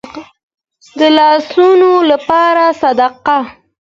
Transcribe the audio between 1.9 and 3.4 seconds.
لپاره صدقه.